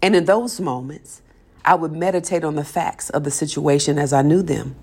And 0.00 0.14
in 0.14 0.26
those 0.26 0.60
moments, 0.60 1.22
I 1.64 1.74
would 1.74 1.92
meditate 1.92 2.44
on 2.44 2.56
the 2.56 2.64
facts 2.64 3.10
of 3.10 3.24
the 3.24 3.30
situation 3.30 3.98
as 3.98 4.12
I 4.12 4.22
knew 4.22 4.42
them. 4.42 4.76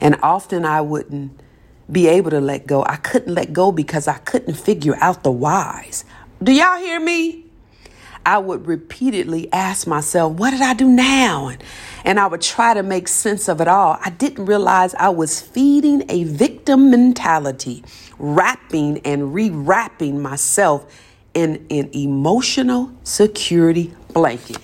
And 0.00 0.16
often 0.22 0.64
I 0.64 0.80
wouldn't 0.80 1.40
be 1.90 2.06
able 2.08 2.30
to 2.30 2.40
let 2.40 2.66
go. 2.66 2.84
I 2.84 2.96
couldn't 2.96 3.34
let 3.34 3.52
go 3.52 3.72
because 3.72 4.08
I 4.08 4.18
couldn't 4.18 4.54
figure 4.54 4.96
out 5.00 5.22
the 5.22 5.30
whys. 5.30 6.04
Do 6.42 6.52
y'all 6.52 6.78
hear 6.78 7.00
me? 7.00 7.44
I 8.26 8.38
would 8.38 8.66
repeatedly 8.66 9.52
ask 9.52 9.86
myself, 9.86 10.32
what 10.34 10.50
did 10.50 10.62
I 10.62 10.72
do 10.72 10.88
now? 10.88 11.48
And, 11.48 11.62
and 12.04 12.18
I 12.18 12.26
would 12.26 12.40
try 12.40 12.72
to 12.72 12.82
make 12.82 13.06
sense 13.06 13.48
of 13.48 13.60
it 13.60 13.68
all. 13.68 13.98
I 14.02 14.10
didn't 14.10 14.46
realize 14.46 14.94
I 14.94 15.10
was 15.10 15.40
feeding 15.40 16.04
a 16.08 16.24
victim 16.24 16.90
mentality, 16.90 17.84
wrapping 18.18 18.98
and 19.04 19.34
rewrapping 19.34 20.14
myself 20.14 20.86
in 21.34 21.66
an 21.70 21.90
emotional 21.92 22.92
security 23.02 23.92
blanket. 24.12 24.58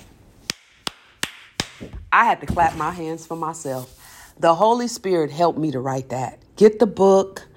I 2.12 2.24
had 2.24 2.40
to 2.40 2.46
clap 2.46 2.76
my 2.76 2.90
hands 2.90 3.26
for 3.26 3.36
myself. 3.36 3.96
The 4.38 4.54
Holy 4.54 4.88
Spirit 4.88 5.30
helped 5.30 5.58
me 5.58 5.70
to 5.72 5.80
write 5.80 6.08
that. 6.08 6.39
Get 6.60 6.78
the 6.78 6.86
book, 6.86 7.48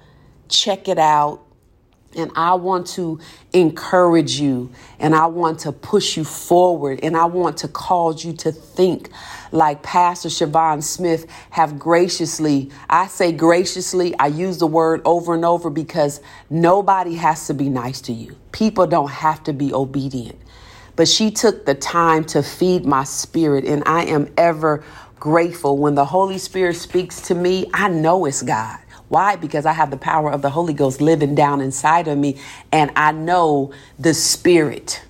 check 0.48 0.88
it 0.88 0.98
out. 0.98 1.42
And 2.16 2.32
I 2.38 2.54
want 2.54 2.88
to 2.92 3.20
encourage 3.52 4.40
you 4.40 4.72
and 4.98 5.14
I 5.14 5.26
want 5.26 5.60
to 5.62 5.74
push 5.74 6.16
you 6.16 6.24
forward 6.24 7.02
and 7.04 7.18
I 7.18 7.26
want 7.26 7.58
to 7.58 7.68
cause 7.68 8.24
you 8.24 8.32
to 8.32 8.54
think 8.54 9.10
like 9.52 9.84
Pastor 9.84 10.30
Siobhan 10.30 10.82
Smith 10.82 11.30
have 11.50 11.78
graciously, 11.78 12.72
I 12.90 13.08
say 13.08 13.34
graciously, 13.34 14.18
I 14.18 14.28
use 14.28 14.60
the 14.60 14.68
word 14.68 15.02
over 15.04 15.34
and 15.36 15.44
over 15.44 15.70
because 15.70 16.22
nobody 16.50 17.16
has 17.16 17.48
to 17.48 17.54
be 17.54 17.68
nice 17.68 18.00
to 18.02 18.14
you. 18.14 18.38
People 18.54 18.88
don't 18.88 19.12
have 19.12 19.44
to 19.44 19.52
be 19.52 19.74
obedient. 19.74 20.40
But 20.96 21.10
she 21.10 21.30
took 21.30 21.66
the 21.66 21.76
time 21.76 22.24
to 22.28 22.42
feed 22.42 22.86
my 22.86 23.04
spirit 23.04 23.66
and 23.66 23.84
I 23.86 24.06
am 24.06 24.32
ever 24.38 24.82
grateful 25.20 25.78
when 25.78 25.96
the 25.96 26.06
Holy 26.06 26.38
Spirit 26.38 26.78
speaks 26.78 27.20
to 27.24 27.36
me. 27.36 27.70
I 27.74 27.90
know 27.90 28.24
it's 28.24 28.44
God. 28.44 28.80
Why? 29.14 29.36
Because 29.36 29.68
I 29.68 29.74
have 29.74 29.92
the 29.92 29.98
power 29.98 30.32
of 30.32 30.42
the 30.42 30.50
Holy 30.50 30.74
Ghost 30.74 31.00
living 31.00 31.36
down 31.36 31.62
inside 31.62 32.08
of 32.08 32.18
me, 32.18 32.40
and 32.72 32.90
I 32.96 33.12
know 33.12 33.72
the 34.00 34.12
spirit 34.12 35.04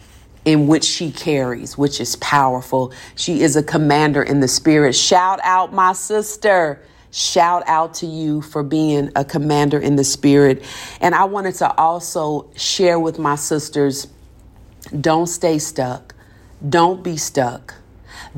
in 0.44 0.68
which 0.68 0.84
she 0.84 1.10
carries, 1.10 1.78
which 1.78 2.02
is 2.02 2.18
powerful. 2.18 2.92
She 3.16 3.44
is 3.44 3.56
a 3.56 3.64
commander 3.64 4.22
in 4.22 4.42
the 4.42 4.50
spirit. 4.50 4.94
Shout 4.94 5.40
out, 5.42 5.72
my 5.72 5.94
sister. 5.94 6.82
Shout 7.12 7.64
out 7.66 7.94
to 7.96 8.06
you 8.06 8.42
for 8.42 8.62
being 8.62 9.10
a 9.16 9.24
commander 9.24 9.80
in 9.80 9.96
the 9.96 10.04
spirit. 10.04 10.66
And 11.00 11.16
I 11.16 11.24
wanted 11.24 11.56
to 11.56 11.74
also 11.78 12.52
share 12.58 13.00
with 13.00 13.20
my 13.20 13.36
sisters 13.36 14.08
don't 15.00 15.28
stay 15.28 15.60
stuck, 15.60 16.14
don't 16.68 17.06
be 17.06 17.16
stuck. 17.16 17.76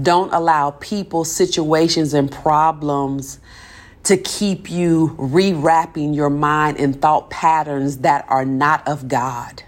Don't 0.01 0.33
allow 0.33 0.71
people, 0.71 1.23
situations, 1.23 2.13
and 2.13 2.31
problems 2.31 3.39
to 4.05 4.17
keep 4.17 4.69
you 4.69 5.15
rewrapping 5.17 6.15
your 6.15 6.29
mind 6.29 6.77
in 6.77 6.93
thought 6.93 7.29
patterns 7.29 7.97
that 7.99 8.25
are 8.29 8.45
not 8.45 8.87
of 8.87 9.07
God. 9.07 9.63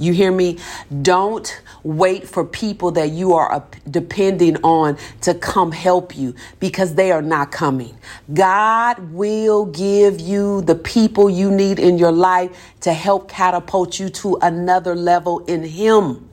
You 0.00 0.14
hear 0.14 0.32
me? 0.32 0.58
Don't 1.02 1.60
wait 1.82 2.26
for 2.26 2.42
people 2.42 2.90
that 2.92 3.10
you 3.10 3.34
are 3.34 3.52
uh, 3.52 3.62
depending 3.90 4.56
on 4.64 4.96
to 5.20 5.34
come 5.34 5.72
help 5.72 6.16
you 6.16 6.34
because 6.58 6.94
they 6.94 7.12
are 7.12 7.20
not 7.20 7.52
coming. 7.52 7.96
God 8.32 9.12
will 9.12 9.66
give 9.66 10.18
you 10.18 10.62
the 10.62 10.74
people 10.74 11.28
you 11.28 11.50
need 11.50 11.78
in 11.78 11.98
your 11.98 12.12
life 12.12 12.50
to 12.80 12.94
help 12.94 13.28
catapult 13.28 14.00
you 14.00 14.08
to 14.08 14.36
another 14.40 14.94
level 14.94 15.40
in 15.40 15.64
Him. 15.64 16.29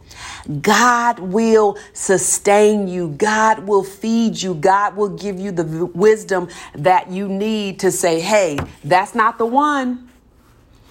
God 0.62 1.20
will 1.20 1.78
sustain 1.94 2.88
you. 2.88 3.10
God 3.10 3.68
will 3.68 3.84
feed 3.84 4.42
you. 4.42 4.54
God 4.54 4.96
will 4.96 5.10
give 5.10 5.40
you 5.40 5.52
the 5.52 5.86
wisdom 5.88 6.48
that 6.74 7.12
you 7.12 7.28
need 7.28 7.80
to 7.82 7.92
say, 7.92 8.20
hey, 8.20 8.58
that's 8.84 9.14
not 9.14 9.38
the 9.38 9.46
one. 9.46 10.10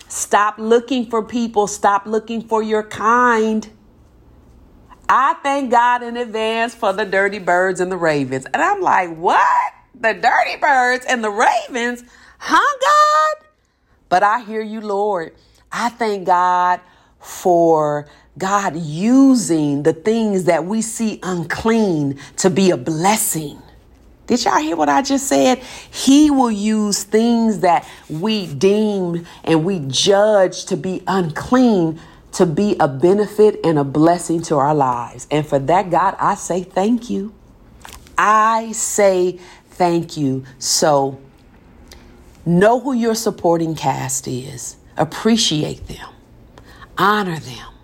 Stop 0.08 0.58
looking 0.58 1.06
for 1.08 1.22
people. 1.22 1.66
Stop 1.66 2.06
looking 2.06 2.42
for 2.42 2.62
your 2.62 2.82
kind. 2.82 3.68
I 5.08 5.34
thank 5.42 5.70
God 5.70 6.02
in 6.02 6.16
advance 6.16 6.74
for 6.74 6.92
the 6.92 7.04
dirty 7.04 7.38
birds 7.38 7.80
and 7.80 7.90
the 7.90 7.96
ravens. 7.96 8.44
And 8.46 8.62
I'm 8.62 8.80
like, 8.80 9.16
what? 9.16 9.72
The 9.94 10.12
dirty 10.14 10.56
birds 10.60 11.06
and 11.06 11.24
the 11.24 11.30
ravens? 11.30 12.04
Huh, 12.38 12.78
God? 12.80 13.48
But 14.08 14.22
I 14.22 14.40
hear 14.40 14.60
you, 14.60 14.80
Lord. 14.80 15.34
I 15.72 15.88
thank 15.88 16.26
God 16.26 16.80
for 17.18 18.06
God 18.38 18.76
using 18.76 19.82
the 19.82 19.92
things 19.92 20.44
that 20.44 20.64
we 20.64 20.82
see 20.82 21.18
unclean 21.22 22.18
to 22.36 22.50
be 22.50 22.70
a 22.70 22.76
blessing. 22.76 23.60
Did 24.26 24.44
y'all 24.44 24.58
hear 24.58 24.76
what 24.76 24.88
I 24.88 25.02
just 25.02 25.28
said? 25.28 25.58
He 25.90 26.30
will 26.30 26.50
use 26.50 27.04
things 27.04 27.60
that 27.60 27.88
we 28.10 28.46
deem 28.46 29.26
and 29.44 29.64
we 29.64 29.84
judge 29.86 30.64
to 30.66 30.76
be 30.76 31.02
unclean 31.06 32.00
to 32.32 32.44
be 32.44 32.76
a 32.78 32.88
benefit 32.88 33.58
and 33.64 33.78
a 33.78 33.84
blessing 33.84 34.42
to 34.42 34.56
our 34.56 34.74
lives. 34.74 35.26
And 35.30 35.46
for 35.46 35.58
that, 35.60 35.90
God, 35.90 36.16
I 36.18 36.34
say 36.34 36.62
thank 36.64 37.08
you. 37.08 37.32
I 38.18 38.72
say 38.72 39.38
thank 39.70 40.18
you. 40.18 40.44
So 40.58 41.18
know 42.44 42.80
who 42.80 42.92
your 42.92 43.14
supporting 43.14 43.74
cast 43.74 44.28
is, 44.28 44.76
appreciate 44.98 45.86
them, 45.88 46.08
honor 46.98 47.38
them. 47.38 47.75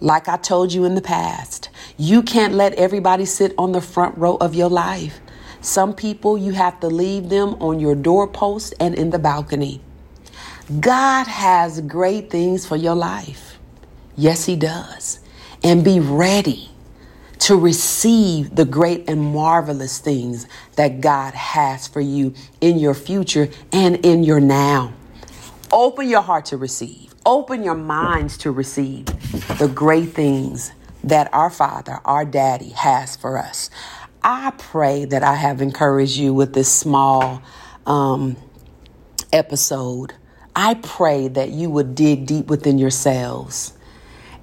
Like 0.00 0.28
I 0.28 0.36
told 0.36 0.72
you 0.72 0.84
in 0.84 0.94
the 0.94 1.02
past, 1.02 1.70
you 1.96 2.22
can't 2.22 2.54
let 2.54 2.74
everybody 2.74 3.24
sit 3.24 3.54
on 3.56 3.72
the 3.72 3.80
front 3.80 4.16
row 4.18 4.36
of 4.36 4.54
your 4.54 4.68
life. 4.68 5.20
Some 5.60 5.94
people, 5.94 6.36
you 6.38 6.52
have 6.52 6.78
to 6.80 6.88
leave 6.88 7.28
them 7.28 7.54
on 7.60 7.80
your 7.80 7.94
doorpost 7.94 8.74
and 8.78 8.94
in 8.94 9.10
the 9.10 9.18
balcony. 9.18 9.80
God 10.80 11.26
has 11.26 11.80
great 11.80 12.30
things 12.30 12.66
for 12.66 12.76
your 12.76 12.94
life. 12.94 13.58
Yes, 14.16 14.44
He 14.44 14.56
does. 14.56 15.20
And 15.62 15.84
be 15.84 16.00
ready 16.00 16.70
to 17.40 17.56
receive 17.56 18.54
the 18.54 18.64
great 18.64 19.08
and 19.08 19.20
marvelous 19.20 19.98
things 19.98 20.46
that 20.76 21.00
God 21.00 21.34
has 21.34 21.86
for 21.86 22.00
you 22.00 22.34
in 22.60 22.78
your 22.78 22.94
future 22.94 23.48
and 23.72 23.96
in 24.04 24.24
your 24.24 24.40
now. 24.40 24.92
Open 25.70 26.08
your 26.08 26.22
heart 26.22 26.46
to 26.46 26.56
receive, 26.56 27.05
open 27.26 27.64
your 27.64 27.74
minds 27.74 28.38
to 28.38 28.52
receive 28.52 29.06
the 29.58 29.68
great 29.68 30.10
things 30.10 30.72
that 31.04 31.28
our 31.34 31.50
Father, 31.50 32.00
our 32.04 32.24
Daddy, 32.24 32.70
has 32.70 33.16
for 33.16 33.36
us. 33.36 33.68
I 34.22 34.52
pray 34.56 35.04
that 35.06 35.22
I 35.22 35.34
have 35.34 35.60
encouraged 35.60 36.16
you 36.16 36.32
with 36.32 36.54
this 36.54 36.72
small 36.72 37.42
um, 37.84 38.36
episode. 39.32 40.14
I 40.54 40.74
pray 40.74 41.28
that 41.28 41.50
you 41.50 41.68
would 41.70 41.94
dig 41.94 42.26
deep 42.26 42.46
within 42.46 42.78
yourselves 42.78 43.72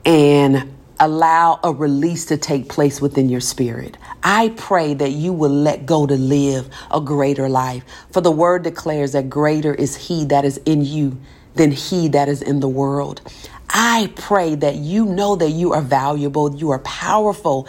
and 0.06 0.74
allow 1.00 1.60
a 1.64 1.74
release 1.74 2.26
to 2.26 2.38
take 2.38 2.70
place 2.70 3.02
within 3.02 3.28
your 3.30 3.42
spirit. 3.42 3.98
I 4.22 4.50
pray 4.50 4.94
that 4.94 5.12
you 5.12 5.34
will 5.34 5.52
let 5.52 5.86
go 5.86 6.06
to 6.06 6.16
live 6.16 6.70
a 6.92 7.02
greater 7.02 7.50
life. 7.50 7.84
For 8.12 8.22
the 8.22 8.32
word 8.32 8.64
declares 8.64 9.14
that 9.14 9.30
greater 9.30 9.74
is 9.74 9.96
he 9.96 10.26
that 10.26 10.46
is 10.46 10.58
in 10.66 10.86
you 10.86 11.18
than 11.56 11.72
he 11.72 12.08
that 12.10 12.30
is 12.30 12.42
in 12.42 12.60
the 12.60 12.68
world. 12.68 13.22
I 13.70 14.12
pray 14.16 14.56
that 14.56 14.76
you 14.76 15.06
know 15.06 15.36
that 15.36 15.50
you 15.50 15.74
are 15.74 15.82
valuable, 15.82 16.56
you 16.56 16.72
are 16.72 16.80
powerful. 16.80 17.68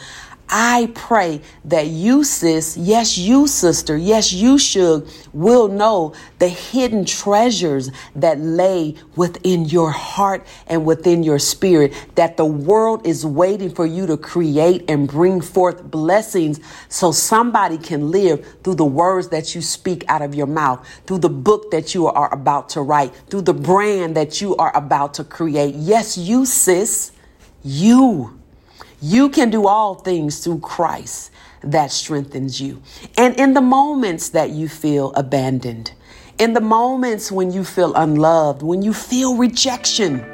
I 0.49 0.93
pray 0.95 1.41
that 1.65 1.87
you, 1.87 2.23
sis, 2.23 2.77
yes, 2.77 3.17
you, 3.17 3.47
sister, 3.47 3.97
yes, 3.97 4.33
you 4.33 4.59
should, 4.59 5.09
will 5.33 5.69
know 5.69 6.15
the 6.39 6.49
hidden 6.49 7.05
treasures 7.05 7.91
that 8.15 8.39
lay 8.39 8.95
within 9.17 9.65
your 9.65 9.91
heart 9.91 10.47
and 10.67 10.85
within 10.85 11.23
your 11.23 11.39
spirit, 11.39 11.95
that 12.15 12.37
the 12.37 12.45
world 12.45 13.07
is 13.07 13.25
waiting 13.25 13.75
for 13.75 13.87
you 13.87 14.07
to 14.07 14.17
create 14.17 14.85
and 14.89 15.09
bring 15.09 15.41
forth 15.41 15.83
blessings 15.83 16.61
so 16.89 17.11
somebody 17.11 17.79
can 17.79 18.11
live 18.11 18.47
through 18.63 18.75
the 18.75 18.85
words 18.85 19.29
that 19.31 19.55
you 19.55 19.63
speak 19.63 20.05
out 20.09 20.23
of 20.23 20.35
your 20.35 20.47
mouth, 20.47 20.87
through 21.07 21.19
the 21.19 21.29
book 21.29 21.71
that 21.71 21.95
you 21.95 22.07
are 22.07 22.33
about 22.33 22.69
to 22.69 22.83
write, 22.83 23.15
through 23.31 23.43
the 23.43 23.55
brand 23.55 24.15
that 24.17 24.41
you 24.41 24.55
are 24.57 24.77
about 24.77 25.15
to 25.15 25.25
create. 25.25 25.75
Yes, 25.75 26.19
you, 26.19 26.45
sis, 26.45 27.13
you. 27.63 28.39
You 29.07 29.29
can 29.29 29.51
do 29.51 29.67
all 29.67 29.97
things 29.97 30.43
through 30.43 30.61
Christ 30.61 31.31
that 31.63 31.93
strengthens 31.93 32.59
you. 32.59 32.81
And 33.19 33.39
in 33.39 33.53
the 33.53 33.61
moments 33.61 34.31
that 34.31 34.49
you 34.49 34.67
feel 34.67 35.13
abandoned, 35.13 35.93
in 36.39 36.55
the 36.55 36.63
moments 36.63 37.31
when 37.31 37.53
you 37.53 37.65
feel 37.65 37.95
unloved, 37.97 38.63
when 38.63 38.81
you 38.81 38.95
feel 38.95 39.37
rejection, 39.37 40.25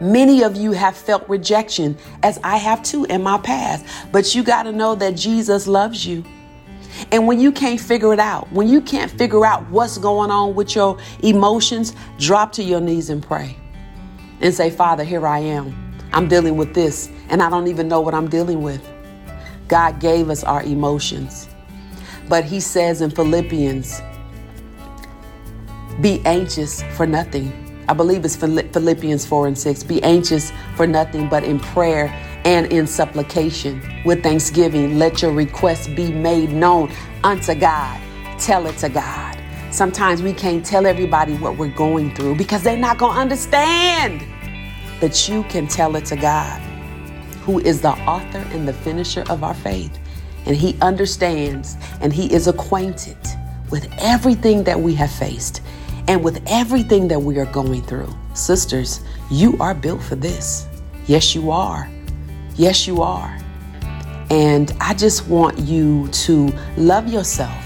many 0.00 0.42
of 0.42 0.56
you 0.56 0.72
have 0.72 0.96
felt 0.96 1.28
rejection, 1.28 1.98
as 2.22 2.40
I 2.42 2.56
have 2.56 2.82
too 2.82 3.04
in 3.04 3.22
my 3.22 3.36
past. 3.36 3.84
But 4.10 4.34
you 4.34 4.42
got 4.42 4.62
to 4.62 4.72
know 4.72 4.94
that 4.94 5.14
Jesus 5.14 5.66
loves 5.66 6.06
you. 6.06 6.24
And 7.12 7.26
when 7.26 7.38
you 7.40 7.52
can't 7.52 7.78
figure 7.78 8.14
it 8.14 8.20
out, 8.20 8.50
when 8.50 8.68
you 8.68 8.80
can't 8.80 9.10
figure 9.10 9.44
out 9.44 9.68
what's 9.68 9.98
going 9.98 10.30
on 10.30 10.54
with 10.54 10.74
your 10.74 10.96
emotions, 11.22 11.94
drop 12.18 12.52
to 12.52 12.62
your 12.62 12.80
knees 12.80 13.10
and 13.10 13.22
pray 13.22 13.54
and 14.40 14.54
say, 14.54 14.70
Father, 14.70 15.04
here 15.04 15.26
I 15.26 15.40
am. 15.40 15.89
I'm 16.12 16.28
dealing 16.28 16.56
with 16.56 16.74
this, 16.74 17.10
and 17.28 17.42
I 17.42 17.50
don't 17.50 17.68
even 17.68 17.88
know 17.88 18.00
what 18.00 18.14
I'm 18.14 18.28
dealing 18.28 18.62
with. 18.62 18.86
God 19.68 20.00
gave 20.00 20.30
us 20.30 20.42
our 20.44 20.62
emotions. 20.62 21.48
But 22.28 22.44
He 22.44 22.60
says 22.60 23.00
in 23.00 23.10
Philippians, 23.10 24.00
be 26.00 26.20
anxious 26.24 26.82
for 26.96 27.06
nothing. 27.06 27.52
I 27.88 27.92
believe 27.92 28.24
it's 28.24 28.36
Philippians 28.36 29.26
4 29.26 29.48
and 29.48 29.58
6. 29.58 29.82
Be 29.82 30.02
anxious 30.02 30.52
for 30.76 30.86
nothing, 30.86 31.28
but 31.28 31.44
in 31.44 31.58
prayer 31.58 32.06
and 32.44 32.66
in 32.72 32.86
supplication 32.86 33.82
with 34.04 34.22
thanksgiving, 34.22 34.98
let 34.98 35.20
your 35.22 35.32
requests 35.32 35.88
be 35.88 36.10
made 36.10 36.50
known 36.50 36.90
unto 37.22 37.54
God. 37.54 38.00
Tell 38.38 38.66
it 38.66 38.78
to 38.78 38.88
God. 38.88 39.36
Sometimes 39.70 40.22
we 40.22 40.32
can't 40.32 40.64
tell 40.64 40.86
everybody 40.86 41.34
what 41.34 41.56
we're 41.56 41.68
going 41.68 42.14
through 42.14 42.36
because 42.36 42.62
they're 42.62 42.76
not 42.76 42.98
going 42.98 43.14
to 43.14 43.20
understand 43.20 44.24
that 45.00 45.28
you 45.28 45.42
can 45.44 45.66
tell 45.66 45.96
it 45.96 46.04
to 46.06 46.16
God, 46.16 46.60
who 47.42 47.58
is 47.58 47.80
the 47.80 47.90
author 47.90 48.44
and 48.52 48.68
the 48.68 48.72
finisher 48.72 49.24
of 49.30 49.42
our 49.42 49.54
faith. 49.54 49.98
And 50.46 50.56
He 50.56 50.76
understands 50.80 51.76
and 52.00 52.12
He 52.12 52.32
is 52.32 52.46
acquainted 52.46 53.18
with 53.70 53.92
everything 53.98 54.64
that 54.64 54.78
we 54.78 54.94
have 54.94 55.10
faced 55.10 55.62
and 56.08 56.22
with 56.24 56.42
everything 56.46 57.08
that 57.08 57.18
we 57.20 57.38
are 57.38 57.46
going 57.46 57.82
through. 57.82 58.12
Sisters, 58.34 59.00
you 59.30 59.56
are 59.58 59.74
built 59.74 60.02
for 60.02 60.16
this. 60.16 60.66
Yes, 61.06 61.34
you 61.34 61.50
are. 61.50 61.88
Yes, 62.56 62.86
you 62.86 63.02
are. 63.02 63.38
And 64.30 64.72
I 64.80 64.94
just 64.94 65.26
want 65.28 65.58
you 65.58 66.08
to 66.08 66.52
love 66.76 67.08
yourself, 67.08 67.64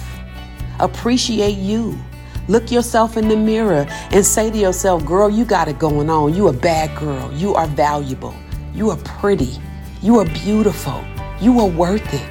appreciate 0.80 1.58
you 1.58 1.98
Look 2.48 2.70
yourself 2.70 3.16
in 3.16 3.28
the 3.28 3.36
mirror 3.36 3.86
and 3.88 4.24
say 4.24 4.50
to 4.50 4.56
yourself, 4.56 5.04
girl, 5.06 5.30
you 5.30 5.44
got 5.44 5.68
it 5.68 5.78
going 5.78 6.10
on. 6.10 6.34
You 6.34 6.48
a 6.48 6.52
bad 6.52 6.96
girl. 6.98 7.32
You 7.32 7.54
are 7.54 7.66
valuable. 7.66 8.34
You 8.74 8.90
are 8.90 8.98
pretty. 8.98 9.58
You 10.02 10.18
are 10.18 10.26
beautiful. 10.26 11.02
You 11.40 11.58
are 11.60 11.68
worth 11.68 12.12
it. 12.12 12.28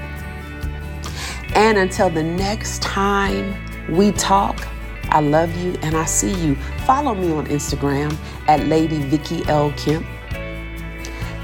And 1.56 1.78
until 1.78 2.10
the 2.10 2.24
next 2.24 2.82
time 2.82 3.56
we 3.90 4.12
talk, 4.12 4.68
I 5.10 5.20
love 5.20 5.56
you 5.58 5.78
and 5.82 5.96
I 5.96 6.06
see 6.06 6.34
you. 6.34 6.56
Follow 6.86 7.16
me 7.16 7.32
on 7.32 7.48
Instagram 7.48 8.16
at 8.48 8.68
Lady 8.68 9.02
Vicki 9.04 9.44
L. 9.48 9.72
Kemp. 9.78 10.06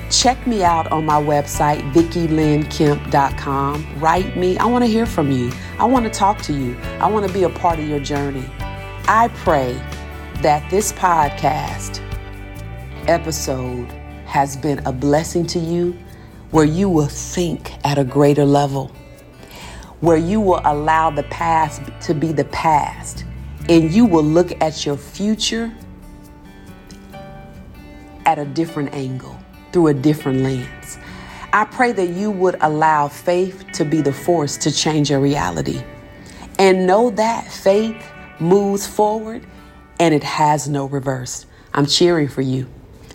Check 0.10 0.48
me 0.48 0.64
out 0.64 0.92
on 0.92 1.06
my 1.06 1.22
website, 1.22 1.82
VickiLynnKemp.com. 1.94 4.00
Write 4.00 4.36
me. 4.36 4.58
I 4.58 4.66
want 4.66 4.84
to 4.84 4.90
hear 4.90 5.06
from 5.06 5.32
you. 5.32 5.52
I 5.80 5.86
want 5.86 6.04
to 6.04 6.12
talk 6.12 6.42
to 6.42 6.52
you. 6.52 6.78
I 7.00 7.10
want 7.10 7.26
to 7.26 7.34
be 7.34 7.44
a 7.44 7.50
part 7.50 7.80
of 7.80 7.88
your 7.88 8.02
journey. 8.02 8.46
I 9.08 9.30
pray 9.34 9.72
that 10.42 10.70
this 10.70 10.92
podcast 10.92 12.02
episode 13.08 13.90
has 14.26 14.58
been 14.58 14.80
a 14.86 14.92
blessing 14.92 15.48
to 15.48 15.58
you 15.58 15.98
where 16.52 16.66
you 16.66 16.90
will 16.90 17.08
think 17.08 17.72
at 17.86 17.98
a 17.98 18.04
greater 18.04 18.44
level, 18.44 18.92
where 20.02 20.18
you 20.18 20.42
will 20.42 20.60
allow 20.66 21.12
the 21.12 21.24
past 21.24 21.82
to 22.02 22.14
be 22.14 22.34
the 22.34 22.46
past, 22.46 23.24
and 23.70 23.90
you 23.90 24.06
will 24.06 24.22
look 24.22 24.62
at 24.62 24.86
your 24.86 24.98
future 24.98 25.74
at 28.26 28.38
a 28.38 28.44
different 28.44 28.94
angle 28.94 29.40
through 29.72 29.88
a 29.88 29.94
different 29.94 30.42
lens. 30.42 31.00
I 31.52 31.66
pray 31.66 31.92
that 31.92 32.10
you 32.10 32.30
would 32.32 32.58
allow 32.62 33.08
faith 33.08 33.66
to 33.74 33.86
be 33.86 34.02
the 34.02 34.14
force 34.14 34.58
to 34.58 34.72
change 34.72 35.10
your 35.10 35.20
reality. 35.20 35.84
And 36.60 36.86
know 36.86 37.10
that 37.12 37.52
faith 37.52 38.04
moves 38.40 38.86
forward 38.86 39.46
and 40.00 40.14
it 40.14 40.24
has 40.24 40.70
no 40.70 40.86
reverse. 40.86 41.46
I'm 41.74 41.86
cheering 41.86 42.28
for 42.28 42.42
you. 42.42 42.68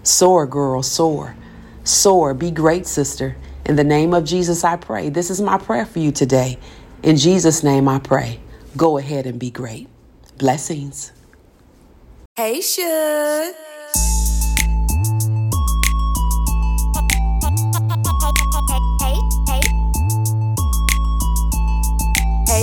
Soar, 0.02 0.46
girl, 0.46 0.82
soar. 0.82 1.36
Soar. 1.84 2.34
Be 2.34 2.50
great, 2.50 2.86
sister. 2.86 3.36
In 3.66 3.76
the 3.76 3.84
name 3.84 4.12
of 4.14 4.24
Jesus, 4.24 4.64
I 4.64 4.76
pray. 4.76 5.08
This 5.10 5.30
is 5.30 5.40
my 5.40 5.58
prayer 5.58 5.86
for 5.86 5.98
you 5.98 6.12
today. 6.12 6.58
In 7.02 7.16
Jesus' 7.16 7.62
name, 7.62 7.88
I 7.88 7.98
pray. 7.98 8.40
Go 8.76 8.98
ahead 8.98 9.26
and 9.26 9.38
be 9.38 9.50
great. 9.50 9.88
Blessings. 10.38 11.12
Hey, 12.36 12.60
Shug. 12.60 13.54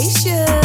Station. 0.09 0.60